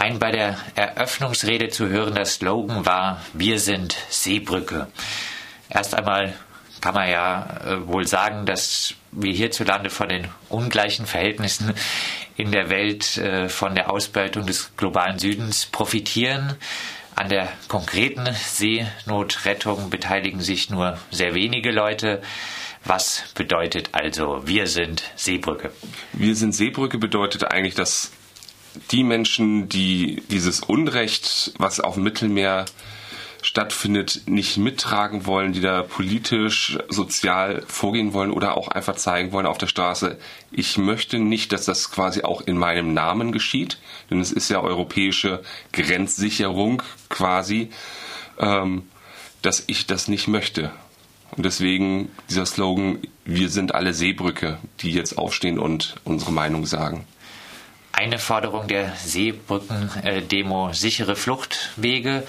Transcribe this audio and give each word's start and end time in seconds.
Ein 0.00 0.18
bei 0.18 0.30
der 0.30 0.56
Eröffnungsrede 0.76 1.68
zu 1.68 1.90
hörender 1.90 2.24
Slogan 2.24 2.86
war 2.86 3.20
Wir 3.34 3.60
sind 3.60 3.98
Seebrücke. 4.08 4.86
Erst 5.68 5.94
einmal 5.94 6.32
kann 6.80 6.94
man 6.94 7.10
ja 7.10 7.60
äh, 7.66 7.86
wohl 7.86 8.06
sagen, 8.06 8.46
dass 8.46 8.94
wir 9.12 9.34
hierzulande 9.34 9.90
von 9.90 10.08
den 10.08 10.26
ungleichen 10.48 11.04
Verhältnissen 11.04 11.74
in 12.38 12.50
der 12.50 12.70
Welt 12.70 13.18
äh, 13.18 13.50
von 13.50 13.74
der 13.74 13.92
Ausbeutung 13.92 14.46
des 14.46 14.74
globalen 14.78 15.18
Südens 15.18 15.66
profitieren. 15.66 16.54
An 17.14 17.28
der 17.28 17.50
konkreten 17.68 18.26
Seenotrettung 18.32 19.90
beteiligen 19.90 20.40
sich 20.40 20.70
nur 20.70 20.96
sehr 21.10 21.34
wenige 21.34 21.72
Leute. 21.72 22.22
Was 22.86 23.24
bedeutet 23.34 23.90
also, 23.92 24.46
wir 24.46 24.66
sind 24.66 25.02
Seebrücke? 25.16 25.70
Wir 26.14 26.34
sind 26.36 26.54
Seebrücke 26.54 26.96
bedeutet 26.96 27.44
eigentlich, 27.44 27.74
dass 27.74 28.12
die 28.90 29.04
Menschen, 29.04 29.68
die 29.68 30.22
dieses 30.30 30.60
Unrecht, 30.60 31.52
was 31.58 31.80
auf 31.80 31.94
dem 31.94 32.04
Mittelmeer 32.04 32.66
stattfindet, 33.42 34.22
nicht 34.26 34.58
mittragen 34.58 35.26
wollen, 35.26 35.52
die 35.52 35.60
da 35.60 35.82
politisch, 35.82 36.78
sozial 36.88 37.62
vorgehen 37.66 38.12
wollen 38.12 38.30
oder 38.30 38.56
auch 38.56 38.68
einfach 38.68 38.96
zeigen 38.96 39.32
wollen 39.32 39.46
auf 39.46 39.58
der 39.58 39.66
Straße, 39.66 40.18
ich 40.50 40.76
möchte 40.78 41.18
nicht, 41.18 41.52
dass 41.52 41.64
das 41.64 41.90
quasi 41.90 42.22
auch 42.22 42.42
in 42.42 42.56
meinem 42.56 42.92
Namen 42.92 43.32
geschieht, 43.32 43.78
denn 44.10 44.20
es 44.20 44.32
ist 44.32 44.50
ja 44.50 44.60
europäische 44.60 45.42
Grenzsicherung 45.72 46.82
quasi, 47.08 47.70
ähm, 48.38 48.82
dass 49.42 49.64
ich 49.66 49.86
das 49.86 50.08
nicht 50.08 50.28
möchte. 50.28 50.70
Und 51.36 51.46
deswegen 51.46 52.10
dieser 52.28 52.44
Slogan, 52.44 52.98
wir 53.24 53.48
sind 53.48 53.74
alle 53.74 53.94
Seebrücke, 53.94 54.58
die 54.80 54.90
jetzt 54.90 55.16
aufstehen 55.16 55.58
und 55.58 55.94
unsere 56.04 56.32
Meinung 56.32 56.66
sagen. 56.66 57.06
Eine 58.00 58.18
Forderung 58.18 58.66
der 58.66 58.96
Seebrücken-Demo, 58.96 60.72
sichere 60.72 61.16
Fluchtwege. 61.16 62.26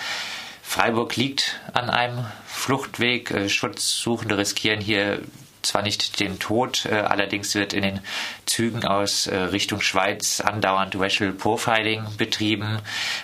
Freiburg 0.62 1.16
liegt 1.16 1.62
an 1.72 1.90
einem 1.90 2.26
Fluchtweg. 2.46 3.32
Äh, 3.32 3.48
Schutzsuchende 3.48 4.38
riskieren 4.38 4.82
hier 4.82 5.22
zwar 5.62 5.82
nicht 5.82 6.20
den 6.20 6.40
Tod, 6.40 6.86
äh, 6.88 6.96
allerdings 6.96 7.56
wird 7.56 7.72
in 7.72 7.84
den 7.84 8.00
Zügen 8.46 8.84
aus 8.84 9.28
äh, 9.28 9.38
Richtung 9.38 9.80
Schweiz 9.80 10.42
andauernd 10.42 11.00
Racial 11.00 11.32
Profiling 11.32 12.04
betrieben. 12.18 12.80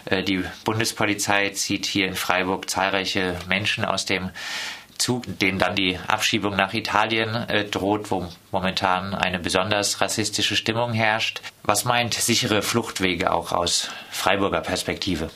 Die 0.09 0.41
Bundespolizei 0.63 1.49
zieht 1.49 1.85
hier 1.85 2.07
in 2.07 2.15
Freiburg 2.15 2.69
zahlreiche 2.69 3.37
Menschen 3.49 3.83
aus 3.83 4.05
dem 4.05 4.29
Zug, 4.97 5.23
denen 5.39 5.59
dann 5.59 5.75
die 5.75 5.99
Abschiebung 6.07 6.55
nach 6.55 6.73
Italien 6.73 7.45
droht, 7.71 8.11
wo 8.11 8.27
momentan 8.51 9.13
eine 9.13 9.39
besonders 9.39 10.01
rassistische 10.01 10.55
Stimmung 10.55 10.93
herrscht. 10.93 11.41
Was 11.63 11.85
meint 11.85 12.13
sichere 12.13 12.61
Fluchtwege 12.61 13.31
auch 13.31 13.51
aus 13.51 13.89
Freiburger 14.11 14.61
Perspektive? 14.61 15.29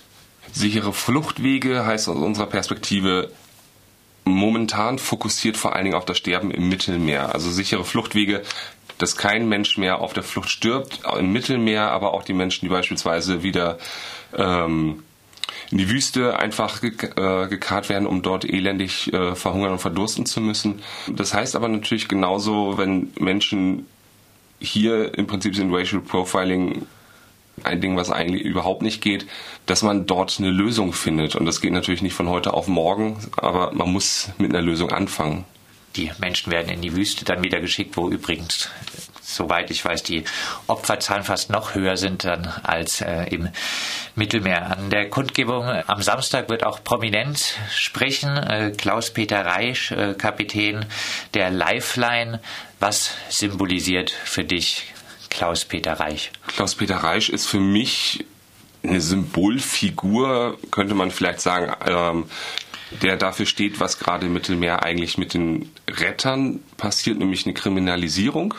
Sichere 0.52 0.94
Fluchtwege 0.94 1.86
heißt 1.86 2.10
aus 2.10 2.18
unserer 2.18 2.48
Perspektive 2.48 3.32
momentan 4.24 5.00
fokussiert 5.00 5.58
vor 5.58 5.76
allen 5.76 5.86
Dingen 5.86 5.96
auf 5.96 6.06
das 6.06 6.18
Sterben 6.18 6.52
im 6.52 6.70
Mittelmeer. 6.70 7.34
Also 7.34 7.50
sichere 7.50 7.84
Fluchtwege, 7.84 8.44
dass 8.98 9.16
kein 9.18 9.48
Mensch 9.48 9.78
mehr 9.78 10.00
auf 10.00 10.14
der 10.14 10.24
Flucht 10.24 10.50
stirbt 10.50 11.00
im 11.18 11.32
Mittelmeer, 11.32 11.90
aber 11.92 12.14
auch 12.14 12.24
die 12.24 12.34
Menschen, 12.34 12.66
die 12.66 12.70
beispielsweise 12.70 13.44
wieder 13.44 13.80
ähm, 14.38 15.04
in 15.72 15.78
die 15.78 15.90
Wüste 15.90 16.38
einfach 16.40 16.82
äh, 16.84 16.90
gekarrt 17.48 17.90
werden, 17.90 18.08
um 18.08 18.22
dort 18.22 18.46
elendig 18.46 19.12
äh, 19.14 19.36
verhungern 19.36 19.74
und 19.74 19.80
verdursten 19.80 20.26
zu 20.26 20.42
müssen. 20.42 20.82
Das 21.08 21.34
heißt 21.34 21.56
aber 21.56 21.68
natürlich 21.68 22.08
genauso, 22.08 22.78
wenn 22.78 23.12
Menschen 23.20 23.86
hier 24.60 25.18
im 25.18 25.28
Prinzip 25.28 25.56
sind 25.56 25.74
Racial 25.74 26.02
Profiling 26.02 26.86
ein 27.64 27.82
Ding, 27.82 27.96
was 27.96 28.12
eigentlich 28.12 28.42
überhaupt 28.44 28.82
nicht 28.82 29.02
geht, 29.02 29.28
dass 29.66 29.84
man 29.84 30.06
dort 30.06 30.40
eine 30.40 30.50
Lösung 30.50 30.94
findet. 30.94 31.36
Und 31.36 31.46
das 31.46 31.62
geht 31.62 31.74
natürlich 31.74 32.02
nicht 32.02 32.14
von 32.14 32.30
heute 32.30 32.54
auf 32.54 32.68
morgen, 32.68 33.18
aber 33.38 33.72
man 33.74 33.92
muss 33.92 34.30
mit 34.38 34.52
einer 34.52 34.62
Lösung 34.62 34.92
anfangen. 34.92 35.46
Die 35.96 36.12
Menschen 36.20 36.52
werden 36.52 36.70
in 36.70 36.82
die 36.82 36.96
Wüste 36.96 37.26
dann 37.26 37.44
wieder 37.44 37.60
geschickt, 37.60 37.98
wo 37.98 38.10
übrigens, 38.10 38.70
soweit 39.36 39.72
ich 39.72 39.84
weiß, 39.84 40.04
die 40.04 40.24
Opferzahlen 40.68 41.24
fast 41.24 41.50
noch 41.50 41.76
höher 41.76 41.98
sind 41.98 42.24
dann 42.24 42.48
als 42.64 43.02
äh, 43.02 43.24
im 43.26 43.50
Mittelmeer. 44.16 44.78
An 44.78 44.90
der 44.90 45.10
Kundgebung 45.10 45.66
am 45.66 46.02
Samstag 46.02 46.50
wird 46.50 46.64
auch 46.64 46.84
prominent 46.84 47.56
sprechen 47.74 48.38
äh, 48.38 48.72
Klaus-Peter 48.76 49.46
Reisch, 49.46 49.92
äh, 49.92 50.14
Kapitän 50.14 50.86
der 51.34 51.50
Lifeline. 51.50 52.40
Was 52.80 53.16
symbolisiert 53.30 54.12
für 54.12 54.44
dich 54.44 54.92
Klaus-Peter 55.30 55.94
Reich? 55.94 56.32
Klaus-Peter 56.48 56.98
Reich 56.98 57.30
ist 57.30 57.48
für 57.48 57.60
mich 57.60 58.26
eine 58.84 59.02
Symbolfigur, 59.02 60.58
könnte 60.72 60.96
man 60.96 61.12
vielleicht 61.12 61.42
sagen, 61.42 61.74
ähm, 61.86 62.26
der 63.02 63.16
dafür 63.16 63.46
steht, 63.46 63.80
was 63.80 64.00
gerade 64.00 64.26
im 64.26 64.34
Mittelmeer 64.34 64.84
eigentlich 64.84 65.18
mit 65.18 65.34
den 65.34 65.72
Rettern 65.90 66.60
passiert, 66.78 67.20
nämlich 67.20 67.46
eine 67.46 67.54
Kriminalisierung. 67.54 68.54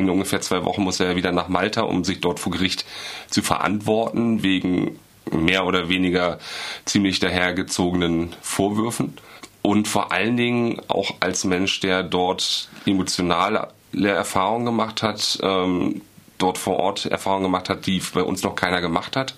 In 0.00 0.08
ungefähr 0.08 0.40
zwei 0.40 0.64
Wochen 0.64 0.82
muss 0.82 0.98
er 0.98 1.14
wieder 1.14 1.30
nach 1.30 1.48
Malta, 1.48 1.82
um 1.82 2.04
sich 2.04 2.22
dort 2.22 2.40
vor 2.40 2.52
Gericht 2.52 2.86
zu 3.28 3.42
verantworten, 3.42 4.42
wegen 4.42 4.98
mehr 5.30 5.66
oder 5.66 5.90
weniger 5.90 6.38
ziemlich 6.86 7.20
dahergezogenen 7.20 8.34
Vorwürfen. 8.40 9.18
Und 9.60 9.88
vor 9.88 10.10
allen 10.10 10.38
Dingen 10.38 10.80
auch 10.88 11.16
als 11.20 11.44
Mensch, 11.44 11.80
der 11.80 12.02
dort 12.02 12.70
emotionale 12.86 13.68
Erfahrungen 13.92 14.64
gemacht 14.64 15.02
hat, 15.02 15.38
ähm, 15.42 16.00
dort 16.38 16.56
vor 16.56 16.78
Ort 16.78 17.04
Erfahrungen 17.04 17.44
gemacht 17.44 17.68
hat, 17.68 17.84
die 17.84 18.02
bei 18.14 18.22
uns 18.22 18.42
noch 18.42 18.54
keiner 18.54 18.80
gemacht 18.80 19.16
hat. 19.16 19.34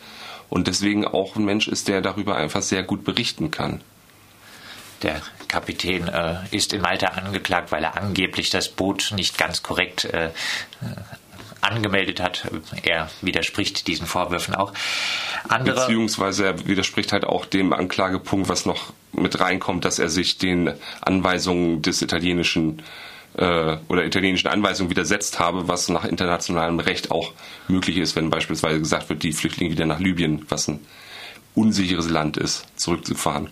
Und 0.48 0.68
deswegen 0.68 1.04
auch 1.04 1.34
ein 1.34 1.44
Mensch 1.44 1.66
ist, 1.66 1.88
der 1.88 2.02
darüber 2.02 2.36
einfach 2.36 2.62
sehr 2.62 2.84
gut 2.84 3.02
berichten 3.02 3.50
kann. 3.50 3.80
Der 5.02 5.22
Kapitän 5.52 6.08
äh, 6.08 6.36
ist 6.50 6.72
in 6.72 6.80
Malta 6.80 7.08
angeklagt, 7.08 7.72
weil 7.72 7.84
er 7.84 7.98
angeblich 7.98 8.48
das 8.48 8.70
Boot 8.70 9.12
nicht 9.14 9.36
ganz 9.36 9.62
korrekt 9.62 10.06
äh, 10.06 10.30
angemeldet 11.60 12.20
hat. 12.20 12.50
Er 12.82 13.10
widerspricht 13.20 13.86
diesen 13.86 14.06
Vorwürfen 14.06 14.54
auch. 14.54 14.72
Andere 15.48 15.80
Beziehungsweise 15.80 16.46
er 16.46 16.66
widerspricht 16.66 17.12
halt 17.12 17.26
auch 17.26 17.44
dem 17.44 17.74
Anklagepunkt, 17.74 18.48
was 18.48 18.64
noch 18.64 18.94
mit 19.12 19.38
reinkommt, 19.40 19.84
dass 19.84 19.98
er 19.98 20.08
sich 20.08 20.38
den 20.38 20.72
Anweisungen 21.02 21.82
des 21.82 22.00
italienischen 22.00 22.82
äh, 23.36 23.76
oder 23.88 24.06
italienischen 24.06 24.48
Anweisungen 24.48 24.90
widersetzt 24.90 25.38
habe, 25.38 25.68
was 25.68 25.90
nach 25.90 26.06
internationalem 26.06 26.80
Recht 26.80 27.10
auch 27.10 27.32
möglich 27.68 27.98
ist, 27.98 28.16
wenn 28.16 28.30
beispielsweise 28.30 28.78
gesagt 28.78 29.10
wird, 29.10 29.22
die 29.22 29.34
Flüchtlinge 29.34 29.70
wieder 29.70 29.84
nach 29.84 30.00
Libyen, 30.00 30.46
was 30.48 30.66
ein 30.68 30.80
unsicheres 31.54 32.08
Land 32.08 32.38
ist, 32.38 32.64
zurückzufahren. 32.76 33.50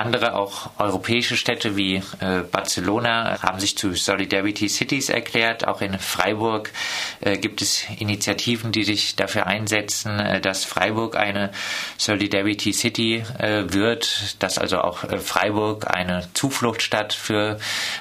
Andere, 0.00 0.34
auch 0.34 0.70
europäische 0.78 1.36
Städte 1.36 1.76
wie 1.76 1.96
äh, 2.20 2.40
Barcelona, 2.50 3.40
haben 3.42 3.60
sich 3.60 3.76
zu 3.76 3.94
Solidarity 3.94 4.68
Cities 4.68 5.10
erklärt. 5.10 5.68
Auch 5.68 5.82
in 5.82 5.98
Freiburg 5.98 6.72
äh, 7.20 7.36
gibt 7.36 7.60
es 7.60 7.84
Initiativen, 7.98 8.72
die 8.72 8.84
sich 8.84 9.16
dafür 9.16 9.46
einsetzen, 9.46 10.18
äh, 10.18 10.40
dass 10.40 10.64
Freiburg 10.64 11.16
eine 11.16 11.50
Solidarity 11.98 12.72
City 12.72 13.22
wird, 13.38 14.36
dass 14.42 14.58
also 14.58 14.80
auch 14.80 14.98
Freiburg 15.20 15.94
eine 15.94 16.28
Zufluchtsstadt 16.34 17.12
für 17.12 17.58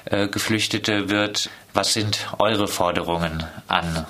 Geflüchtete 0.10 1.10
wird. 1.10 1.50
Was 1.74 1.94
sind 1.94 2.28
eure 2.40 2.68
Forderungen 2.68 3.44
an 3.68 4.06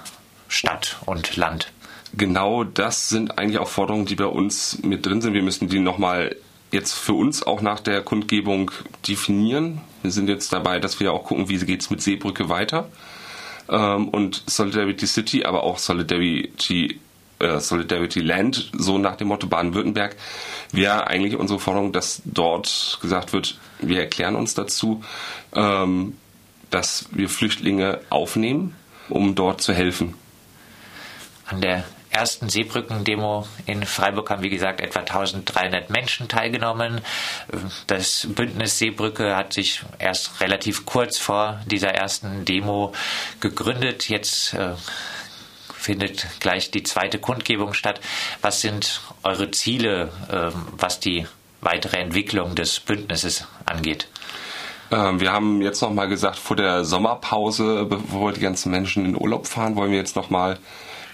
Stadt 0.48 0.98
und 1.06 1.36
Land? 1.36 1.72
Genau 2.14 2.64
das 2.64 3.10
sind 3.10 3.38
eigentlich 3.38 3.60
auch 3.60 3.68
Forderungen, 3.68 4.06
die 4.06 4.16
bei 4.16 4.26
uns 4.26 4.80
mit 4.84 5.06
drin 5.06 5.22
sind. 5.22 5.34
Wir 5.34 5.44
müssen 5.44 5.70
die 5.70 5.80
nochmal 5.80 6.36
jetzt 6.72 6.94
für 6.94 7.14
uns 7.14 7.44
auch 7.44 7.62
nach 7.62 7.80
der 7.80 8.02
Kundgebung 8.02 8.72
definieren. 9.08 9.82
Wir 10.02 10.12
sind 10.12 10.30
jetzt 10.30 10.54
dabei, 10.54 10.80
dass 10.80 11.00
wir 11.00 11.14
auch 11.14 11.24
gucken, 11.24 11.50
wie 11.50 11.58
geht 11.58 11.82
es 11.82 11.90
mit 11.90 12.02
Seebrücke 12.02 12.50
weiter. 12.50 12.90
Ähm, 13.70 14.10
und 14.10 14.44
Solidarity 14.48 15.08
City, 15.08 15.46
aber 15.46 15.64
auch 15.64 15.78
Solidarity, 15.78 17.00
äh, 17.40 17.60
Solidarity 17.60 18.20
Land, 18.22 18.72
so 18.74 18.98
nach 18.98 19.16
dem 19.16 19.30
Motto 19.30 19.48
Baden-Württemberg, 19.48 20.16
wäre 20.72 21.08
eigentlich 21.08 21.36
unsere 21.36 21.60
Forderung, 21.60 21.92
dass 21.92 22.22
dort 22.26 23.00
gesagt 23.02 23.34
wird, 23.34 23.60
wir 23.80 24.00
erklären 24.00 24.36
uns 24.36 24.54
dazu, 24.54 25.04
ähm, 25.54 26.18
dass 26.70 27.10
wir 27.12 27.30
Flüchtlinge 27.30 28.00
aufnehmen, 28.10 28.76
um 29.10 29.36
dort 29.36 29.62
zu 29.62 29.74
helfen. 29.74 30.14
An 31.48 31.62
der 31.62 31.84
ersten 32.20 32.50
Seebrücken-Demo 32.50 33.48
in 33.66 33.86
Freiburg 33.86 34.30
haben, 34.30 34.44
wie 34.44 34.50
gesagt, 34.50 34.82
etwa 34.82 35.00
1300 35.00 35.90
Menschen 35.90 36.28
teilgenommen. 36.28 37.00
Das 37.88 38.28
Bündnis 38.36 38.78
Seebrücke 38.78 39.38
hat 39.38 39.54
sich 39.54 39.84
erst 40.00 40.42
relativ 40.42 40.86
kurz 40.86 41.18
vor 41.18 41.62
dieser 41.66 41.96
ersten 41.96 42.44
Demo 42.44 42.92
gegründet. 43.40 44.10
Jetzt 44.10 44.54
äh, 44.54 44.72
findet 45.74 46.28
gleich 46.42 46.72
die 46.72 46.84
zweite 46.84 47.20
Kundgebung 47.20 47.74
statt. 47.74 48.02
Was 48.42 48.60
sind 48.60 49.00
eure 49.24 49.52
Ziele, 49.52 50.10
äh, 50.30 50.52
was 50.72 51.00
die 51.00 51.26
weitere 51.62 51.98
Entwicklung 52.00 52.54
des 52.54 52.82
Bündnisses 52.82 53.48
angeht? 53.66 54.10
Ähm, 54.92 55.22
wir 55.22 55.32
haben 55.32 55.62
jetzt 55.62 55.82
noch 55.82 55.94
mal 55.94 56.10
gesagt, 56.10 56.38
vor 56.38 56.58
der 56.58 56.84
Sommerpause, 56.84 57.86
bevor 57.86 58.34
die 58.34 58.42
ganzen 58.42 58.72
Menschen 58.72 59.06
in 59.06 59.16
Urlaub 59.16 59.48
fahren, 59.48 59.78
wollen 59.78 59.92
wir 59.92 60.00
jetzt 60.00 60.18
noch 60.18 60.30
mal 60.30 60.60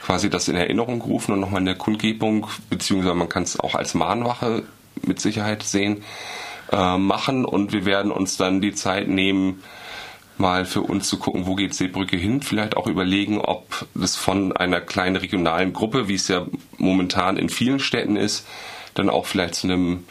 quasi 0.05 0.29
das 0.29 0.47
in 0.47 0.55
Erinnerung 0.55 0.99
gerufen 0.99 1.31
und 1.31 1.39
nochmal 1.39 1.61
eine 1.61 1.75
Kundgebung, 1.75 2.47
beziehungsweise 2.69 3.15
man 3.15 3.27
kann 3.27 3.41
es 3.41 3.59
auch 3.59 3.73
als 3.73 3.95
Mahnwache 3.95 4.63
mit 5.01 5.19
Sicherheit 5.19 5.63
sehen, 5.63 6.03
äh, 6.71 6.97
machen. 6.97 7.43
Und 7.43 7.73
wir 7.73 7.85
werden 7.85 8.11
uns 8.11 8.37
dann 8.37 8.61
die 8.61 8.75
Zeit 8.75 9.07
nehmen, 9.07 9.63
mal 10.37 10.65
für 10.65 10.81
uns 10.81 11.07
zu 11.07 11.17
gucken, 11.17 11.47
wo 11.47 11.55
geht 11.55 11.73
Seebrücke 11.73 12.17
hin, 12.17 12.41
vielleicht 12.41 12.77
auch 12.77 12.87
überlegen, 12.87 13.39
ob 13.39 13.87
das 13.95 14.15
von 14.15 14.55
einer 14.55 14.81
kleinen 14.81 15.15
regionalen 15.15 15.73
Gruppe, 15.73 16.07
wie 16.07 16.15
es 16.15 16.27
ja 16.27 16.45
momentan 16.77 17.37
in 17.37 17.49
vielen 17.49 17.79
Städten 17.79 18.15
ist, 18.15 18.45
dann 18.93 19.09
auch 19.09 19.25
vielleicht 19.25 19.55
zu 19.55 19.67
einem 19.67 20.03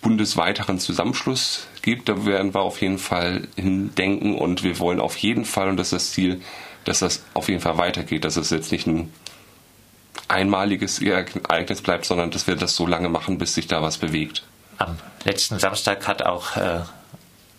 bundesweiteren 0.00 0.78
Zusammenschluss 0.78 1.66
gibt. 1.82 2.08
Da 2.08 2.26
werden 2.26 2.54
wir 2.54 2.60
auf 2.60 2.80
jeden 2.80 2.98
Fall 2.98 3.48
hindenken 3.56 4.36
und 4.36 4.62
wir 4.62 4.78
wollen 4.78 5.00
auf 5.00 5.16
jeden 5.16 5.44
Fall, 5.44 5.68
und 5.68 5.76
das 5.76 5.88
ist 5.88 5.92
das 5.92 6.12
Ziel, 6.12 6.40
dass 6.84 7.00
das 7.00 7.24
auf 7.34 7.48
jeden 7.48 7.60
Fall 7.60 7.78
weitergeht, 7.78 8.24
dass 8.24 8.36
es 8.36 8.50
jetzt 8.50 8.72
nicht 8.72 8.86
ein 8.86 9.12
einmaliges 10.26 11.00
Ereignis 11.00 11.82
bleibt, 11.82 12.04
sondern 12.04 12.30
dass 12.30 12.46
wir 12.46 12.56
das 12.56 12.74
so 12.76 12.86
lange 12.86 13.08
machen, 13.08 13.38
bis 13.38 13.54
sich 13.54 13.66
da 13.66 13.82
was 13.82 13.98
bewegt. 13.98 14.42
Am 14.78 14.98
letzten 15.24 15.58
Samstag 15.58 16.06
hat 16.06 16.22
auch 16.22 16.56
äh, 16.56 16.80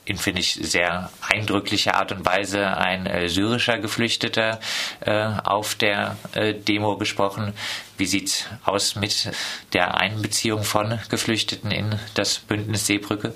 in, 0.09 0.17
finde 0.17 0.41
ich, 0.41 0.53
sehr 0.53 1.11
eindrücklicher 1.21 1.95
Art 1.95 2.11
und 2.11 2.25
Weise 2.25 2.77
ein 2.77 3.05
äh, 3.05 3.29
syrischer 3.29 3.77
Geflüchteter 3.77 4.59
äh, 5.01 5.25
auf 5.43 5.75
der 5.75 6.17
äh, 6.33 6.53
Demo 6.53 6.97
gesprochen. 6.97 7.53
Wie 7.97 8.07
sieht's 8.07 8.45
aus 8.65 8.95
mit 8.95 9.29
der 9.73 9.99
Einbeziehung 9.99 10.63
von 10.63 10.99
Geflüchteten 11.09 11.71
in 11.71 11.99
das 12.15 12.39
Bündnis 12.39 12.87
Seebrücke? 12.87 13.35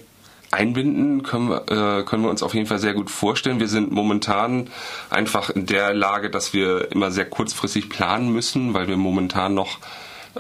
Einbinden 0.54 1.24
können 1.24 1.50
wir, 1.50 1.64
äh, 1.72 2.04
können 2.04 2.24
wir 2.24 2.30
uns 2.30 2.44
auf 2.44 2.54
jeden 2.54 2.68
Fall 2.68 2.80
sehr 2.80 2.94
gut 2.94 3.10
vorstellen. 3.10 3.60
Wir 3.60 3.68
sind 3.68 3.92
momentan 3.92 4.70
einfach 5.10 5.50
in 5.50 5.66
der 5.66 5.94
Lage, 5.94 6.30
dass 6.30 6.54
wir 6.54 6.92
immer 6.92 7.12
sehr 7.12 7.26
kurzfristig 7.26 7.90
planen 7.90 8.32
müssen, 8.32 8.74
weil 8.74 8.88
wir 8.88 8.98
momentan 8.98 9.54
noch 9.54 9.80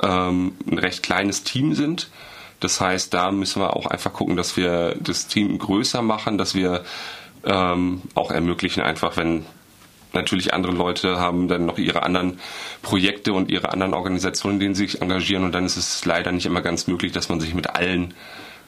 ähm, 0.01 0.54
ein 0.69 0.77
recht 0.77 1.04
kleines 1.04 1.44
Team 1.44 1.74
sind. 1.74 2.10
Das 2.60 2.80
heißt, 2.80 3.13
da 3.13 3.31
müssen 3.31 3.62
wir 3.62 3.75
auch 3.75 3.88
einfach 3.88 4.13
gucken, 4.13 4.38
dass 4.38 4.56
wir 4.56 4.95
das 5.00 5.27
Team 5.27 5.57
größer 5.57 6.01
machen, 6.01 6.38
dass 6.38 6.56
wir 6.56 6.83
ähm, 7.44 8.01
auch 8.15 8.31
ermöglichen, 8.31 8.83
einfach 8.83 9.18
wenn 9.18 9.45
natürlich 10.13 10.54
andere 10.54 10.71
Leute 10.71 11.19
haben 11.19 11.48
dann 11.48 11.65
noch 11.65 11.77
ihre 11.77 12.04
anderen 12.04 12.39
Projekte 12.81 13.33
und 13.33 13.50
ihre 13.51 13.71
anderen 13.71 13.94
Organisationen, 13.94 14.56
in 14.56 14.60
denen 14.60 14.75
sie 14.75 14.86
sich 14.86 15.01
engagieren 15.01 15.44
und 15.44 15.54
dann 15.54 15.65
ist 15.65 15.75
es 15.75 16.06
leider 16.06 16.31
nicht 16.31 16.45
immer 16.45 16.62
ganz 16.62 16.88
möglich, 16.88 17.12
dass 17.12 17.30
man 17.30 17.39
sich 17.39 17.54
mit 17.54 17.71
allen 17.71 18.13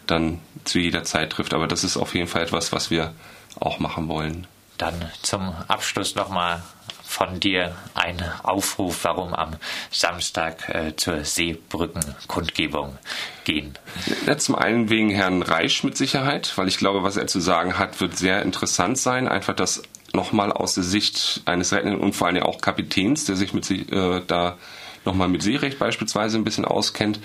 dann 0.08 0.40
zu 0.64 0.80
jeder 0.80 1.04
Zeit 1.04 1.32
trifft. 1.32 1.54
Aber 1.54 1.68
das 1.68 1.84
ist 1.84 1.98
auf 1.98 2.16
jeden 2.16 2.28
Fall 2.28 2.44
etwas, 2.44 2.72
was 2.72 2.90
wir 2.90 3.14
auch 3.60 3.80
machen 3.80 4.08
wollen. 4.08 4.48
Dann 4.78 5.10
zum 5.22 5.54
Abschluss 5.68 6.16
nochmal 6.16 6.62
von 7.06 7.40
dir 7.40 7.76
ein 7.94 8.22
Aufruf, 8.44 9.04
warum 9.04 9.34
am 9.34 9.52
Samstag 9.92 10.68
äh, 10.70 10.96
zur 10.98 11.24
Seebrückenkundgebung 11.24 12.98
gehen. 13.46 13.78
Ja, 14.26 14.38
zum 14.38 14.56
einen 14.56 14.90
wegen 14.90 15.12
Herrn 15.12 15.42
Reisch 15.42 15.84
mit 15.84 15.96
Sicherheit, 15.96 16.52
weil 16.58 16.68
ich 16.68 16.78
glaube, 16.78 17.04
was 17.04 17.16
er 17.16 17.28
zu 17.28 17.40
sagen 17.40 17.80
hat, 17.80 18.02
wird 18.02 18.18
sehr 18.18 18.42
interessant 18.42 18.98
sein. 18.98 19.28
Einfach 19.28 19.56
das 19.56 19.84
nochmal 20.14 20.52
aus 20.52 20.74
der 20.74 20.84
Sicht 20.84 21.42
eines 21.46 21.72
Rettenden 21.72 22.00
und 22.00 22.14
vor 22.14 22.28
allem 22.28 22.44
auch 22.44 22.60
Kapitäns, 22.60 23.26
der 23.26 23.36
sich 23.36 23.54
mit 23.54 23.70
äh, 23.70 24.22
da 24.28 24.58
nochmal 25.06 25.28
mit 25.28 25.44
Seerecht 25.44 25.80
beispielsweise 25.80 26.38
ein 26.38 26.44
bisschen 26.44 26.66
auskennt. 26.66 27.20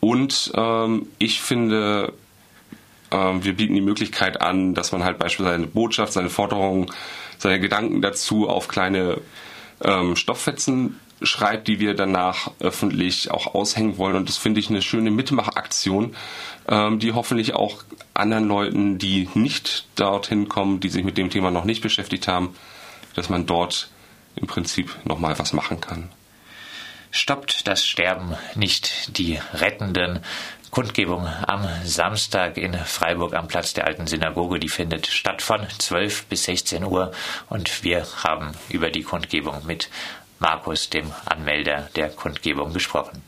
Und 0.00 0.52
ähm, 0.54 1.06
ich 1.18 1.40
finde, 1.40 2.12
ähm, 3.10 3.44
wir 3.44 3.54
bieten 3.54 3.74
die 3.74 3.80
Möglichkeit 3.80 4.40
an, 4.40 4.74
dass 4.74 4.92
man 4.92 5.04
halt 5.04 5.18
beispielsweise 5.18 5.56
eine 5.56 5.66
Botschaft, 5.66 6.12
seine 6.12 6.30
Forderungen, 6.30 6.90
seine 7.38 7.60
Gedanken 7.60 8.02
dazu 8.02 8.48
auf 8.48 8.68
kleine 8.68 9.20
ähm, 9.82 10.16
Stofffetzen 10.16 10.98
schreibt, 11.22 11.66
die 11.66 11.80
wir 11.80 11.94
danach 11.94 12.52
öffentlich 12.60 13.30
auch 13.30 13.54
aushängen 13.54 13.98
wollen. 13.98 14.16
Und 14.16 14.28
das 14.28 14.36
finde 14.36 14.60
ich 14.60 14.70
eine 14.70 14.82
schöne 14.82 15.10
Mitmachaktion, 15.10 16.14
ähm, 16.68 16.98
die 16.98 17.12
hoffentlich 17.12 17.54
auch 17.54 17.82
anderen 18.14 18.46
Leuten, 18.46 18.98
die 18.98 19.28
nicht 19.34 19.86
dorthin 19.96 20.48
kommen, 20.48 20.80
die 20.80 20.88
sich 20.88 21.04
mit 21.04 21.18
dem 21.18 21.30
Thema 21.30 21.50
noch 21.50 21.64
nicht 21.64 21.82
beschäftigt 21.82 22.28
haben, 22.28 22.54
dass 23.14 23.28
man 23.28 23.46
dort 23.46 23.90
im 24.36 24.46
Prinzip 24.46 24.94
nochmal 25.04 25.38
was 25.38 25.52
machen 25.52 25.80
kann. 25.80 26.10
Stoppt 27.10 27.66
das 27.66 27.86
Sterben 27.86 28.36
nicht 28.54 29.16
die 29.18 29.40
Rettenden. 29.54 30.20
Kundgebung 30.70 31.26
am 31.46 31.66
Samstag 31.84 32.58
in 32.58 32.74
Freiburg 32.74 33.32
am 33.34 33.48
Platz 33.48 33.72
der 33.72 33.86
alten 33.86 34.06
Synagoge. 34.06 34.60
Die 34.60 34.68
findet 34.68 35.06
statt 35.06 35.40
von 35.40 35.66
12 35.78 36.26
bis 36.26 36.44
16 36.44 36.84
Uhr 36.84 37.12
und 37.48 37.82
wir 37.82 38.06
haben 38.22 38.52
über 38.68 38.90
die 38.90 39.02
Kundgebung 39.02 39.64
mit 39.66 39.88
Markus, 40.38 40.90
dem 40.90 41.10
Anmelder 41.24 41.88
der 41.96 42.10
Kundgebung, 42.10 42.74
gesprochen. 42.74 43.22